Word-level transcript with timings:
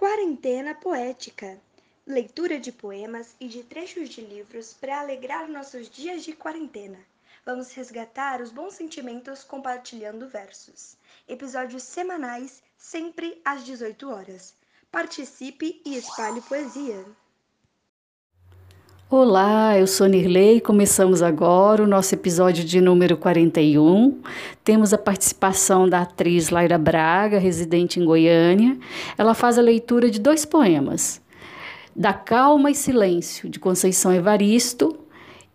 Quarentena 0.00 0.74
Poética 0.74 1.60
leitura 2.06 2.58
de 2.58 2.72
poemas 2.72 3.36
e 3.38 3.46
de 3.48 3.62
trechos 3.62 4.08
de 4.08 4.22
livros 4.22 4.72
para 4.72 4.98
alegrar 4.98 5.46
nossos 5.46 5.90
dias 5.90 6.24
de 6.24 6.32
quarentena. 6.32 6.98
Vamos 7.44 7.74
resgatar 7.74 8.40
os 8.40 8.50
bons 8.50 8.72
sentimentos 8.72 9.44
compartilhando 9.44 10.26
versos. 10.26 10.96
Episódios 11.28 11.82
semanais, 11.82 12.62
sempre 12.78 13.42
às 13.44 13.62
18 13.62 14.08
horas. 14.08 14.54
Participe 14.90 15.82
e 15.84 15.94
espalhe 15.98 16.40
poesia. 16.40 17.04
Olá, 19.12 19.76
eu 19.76 19.88
sou 19.88 20.06
Nirley. 20.06 20.60
Começamos 20.60 21.20
agora 21.20 21.82
o 21.82 21.86
nosso 21.86 22.14
episódio 22.14 22.64
de 22.64 22.80
número 22.80 23.16
41. 23.16 24.16
Temos 24.62 24.94
a 24.94 24.98
participação 24.98 25.88
da 25.88 26.02
atriz 26.02 26.50
Laira 26.50 26.78
Braga, 26.78 27.36
residente 27.36 27.98
em 27.98 28.04
Goiânia. 28.04 28.78
Ela 29.18 29.34
faz 29.34 29.58
a 29.58 29.62
leitura 29.62 30.08
de 30.08 30.20
dois 30.20 30.44
poemas: 30.44 31.20
Da 31.94 32.12
Calma 32.12 32.70
e 32.70 32.74
Silêncio, 32.76 33.48
de 33.48 33.58
Conceição 33.58 34.14
Evaristo, 34.14 34.96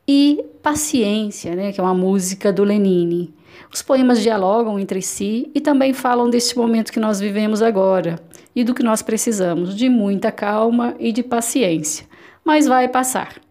e 0.06 0.44
Paciência, 0.62 1.56
né, 1.56 1.72
que 1.72 1.80
é 1.80 1.84
uma 1.84 1.94
música 1.94 2.52
do 2.52 2.66
Lenine. 2.66 3.34
Os 3.74 3.82
poemas 3.82 4.22
dialogam 4.22 4.78
entre 4.78 5.02
si 5.02 5.50
e 5.56 5.62
também 5.62 5.94
falam 5.94 6.30
deste 6.30 6.58
momento 6.58 6.92
que 6.92 7.00
nós 7.00 7.22
vivemos 7.22 7.62
agora 7.62 8.20
e 8.54 8.66
do 8.66 8.74
que 8.74 8.84
nós 8.84 9.02
precisamos, 9.02 9.74
de 9.74 9.88
muita 9.88 10.30
calma 10.30 10.94
e 11.00 11.14
de 11.14 11.24
paciência. 11.24 12.06
Mas 12.44 12.68
vai 12.68 12.90
passar. 12.90 13.45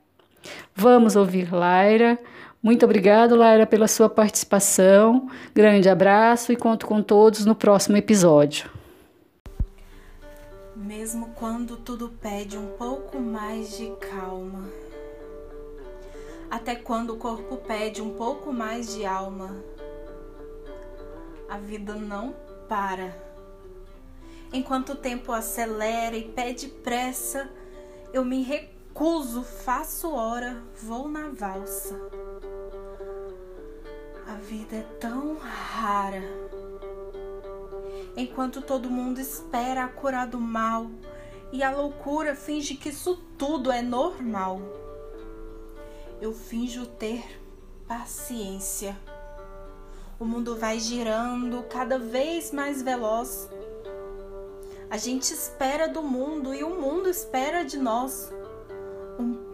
Vamos 0.74 1.16
ouvir 1.16 1.52
Laira. 1.52 2.18
Muito 2.62 2.84
obrigado, 2.84 3.36
Laira, 3.36 3.66
pela 3.66 3.86
sua 3.86 4.08
participação. 4.08 5.28
Grande 5.54 5.88
abraço 5.88 6.50
e 6.50 6.56
conto 6.56 6.86
com 6.86 7.02
todos 7.02 7.44
no 7.44 7.54
próximo 7.54 7.96
episódio. 7.96 8.70
Mesmo 10.74 11.28
quando 11.34 11.76
tudo 11.76 12.08
pede 12.20 12.56
um 12.56 12.68
pouco 12.78 13.20
mais 13.20 13.76
de 13.76 13.90
calma, 14.10 14.68
até 16.50 16.74
quando 16.74 17.14
o 17.14 17.16
corpo 17.16 17.58
pede 17.58 18.00
um 18.00 18.14
pouco 18.14 18.52
mais 18.52 18.94
de 18.94 19.04
alma, 19.04 19.54
a 21.48 21.58
vida 21.58 21.94
não 21.94 22.34
para. 22.68 23.14
Enquanto 24.52 24.92
o 24.92 24.96
tempo 24.96 25.32
acelera 25.32 26.16
e 26.16 26.28
pede 26.28 26.68
pressa, 26.68 27.48
eu 28.12 28.24
me 28.24 28.42
recuo 28.42 28.73
Recuso, 28.94 29.42
faço 29.42 30.12
hora, 30.12 30.62
vou 30.80 31.08
na 31.08 31.28
valsa. 31.28 32.00
A 34.24 34.34
vida 34.34 34.76
é 34.76 34.82
tão 35.00 35.36
rara. 35.36 36.22
Enquanto 38.16 38.62
todo 38.62 38.88
mundo 38.88 39.20
espera 39.20 39.82
a 39.82 39.88
cura 39.88 40.24
do 40.24 40.38
mal 40.38 40.88
e 41.50 41.60
a 41.64 41.72
loucura 41.72 42.36
finge 42.36 42.76
que 42.76 42.90
isso 42.90 43.16
tudo 43.36 43.72
é 43.72 43.82
normal. 43.82 44.60
Eu 46.20 46.32
finjo 46.32 46.86
ter 46.86 47.24
paciência. 47.88 48.96
O 50.20 50.24
mundo 50.24 50.56
vai 50.56 50.78
girando 50.78 51.64
cada 51.64 51.98
vez 51.98 52.52
mais 52.52 52.80
veloz. 52.80 53.50
A 54.88 54.96
gente 54.96 55.34
espera 55.34 55.88
do 55.88 56.00
mundo 56.00 56.54
e 56.54 56.62
o 56.62 56.80
mundo 56.80 57.10
espera 57.10 57.64
de 57.64 57.76
nós 57.76 58.32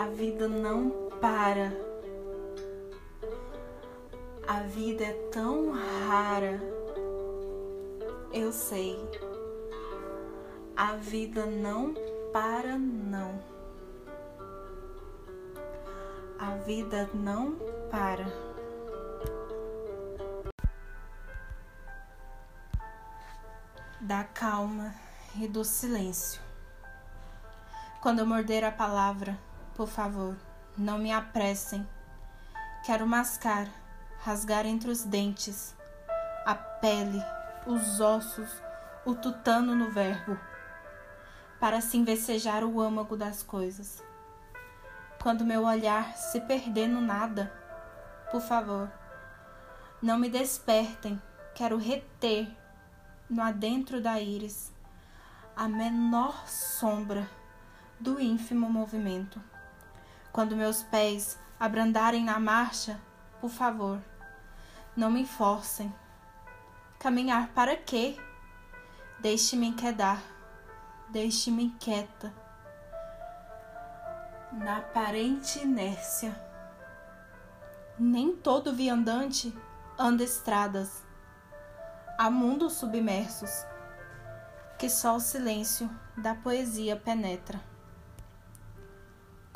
a 0.00 0.04
vida 0.04 0.48
não 0.48 1.10
para. 1.20 1.70
A 4.48 4.60
vida 4.60 5.04
é 5.04 5.12
tão 5.30 5.72
rara. 5.72 6.58
Eu 8.32 8.50
sei. 8.50 8.96
A 10.74 10.96
vida 10.96 11.44
não 11.44 11.92
para, 12.32 12.78
não. 12.78 13.44
A 16.38 16.54
vida 16.64 17.10
não 17.12 17.56
para. 17.90 18.24
Da 24.00 24.24
calma 24.24 24.94
e 25.38 25.46
do 25.46 25.62
silêncio. 25.62 26.40
Quando 28.00 28.20
eu 28.20 28.26
morder 28.26 28.64
a 28.64 28.72
palavra, 28.72 29.38
por 29.80 29.88
favor, 29.88 30.36
não 30.76 30.98
me 30.98 31.10
apressem. 31.10 31.88
Quero 32.84 33.06
mascar, 33.06 33.66
rasgar 34.18 34.66
entre 34.66 34.90
os 34.90 35.04
dentes, 35.04 35.74
a 36.44 36.54
pele, 36.54 37.18
os 37.66 37.98
ossos, 37.98 38.50
o 39.06 39.14
tutano 39.14 39.74
no 39.74 39.90
verbo, 39.90 40.38
para 41.58 41.78
assim 41.78 42.04
vecejar 42.04 42.62
o 42.62 42.78
âmago 42.78 43.16
das 43.16 43.42
coisas. 43.42 44.04
Quando 45.22 45.46
meu 45.46 45.64
olhar 45.64 46.12
se 46.14 46.42
perder 46.42 46.86
no 46.86 47.00
nada, 47.00 47.50
por 48.30 48.42
favor, 48.42 48.92
não 50.02 50.18
me 50.18 50.28
despertem, 50.28 51.18
quero 51.54 51.78
reter 51.78 52.54
no 53.30 53.40
adentro 53.40 53.98
da 53.98 54.20
íris 54.20 54.74
a 55.56 55.66
menor 55.66 56.46
sombra 56.46 57.26
do 57.98 58.20
ínfimo 58.20 58.68
movimento. 58.68 59.40
Quando 60.32 60.56
meus 60.56 60.82
pés 60.82 61.38
abrandarem 61.58 62.24
na 62.24 62.38
marcha, 62.38 63.00
por 63.40 63.50
favor, 63.50 64.00
não 64.96 65.10
me 65.10 65.26
forcem. 65.26 65.92
Caminhar 66.98 67.48
para 67.48 67.76
quê? 67.76 68.16
Deixe-me 69.18 69.72
quedar, 69.72 70.22
deixe-me 71.08 71.70
quieta. 71.80 72.32
Na 74.52 74.78
aparente 74.78 75.58
inércia. 75.58 76.34
Nem 77.98 78.36
todo 78.36 78.72
viandante 78.72 79.54
anda 79.98 80.22
estradas. 80.22 81.04
Há 82.18 82.30
mundos 82.30 82.74
submersos 82.74 83.50
que 84.78 84.88
só 84.88 85.16
o 85.16 85.20
silêncio 85.20 85.90
da 86.16 86.34
poesia 86.34 86.96
penetra. 86.96 87.60